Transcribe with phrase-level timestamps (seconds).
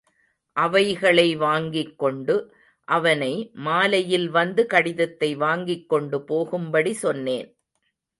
[0.57, 2.35] அவைகளை வாங்கிக் கொண்டு,
[2.87, 3.51] அவனை
[3.67, 7.47] மாலையில் வந்து கடிதத்தை வாங்கிக்கொண்டு போகும்படி சொன்னேன்.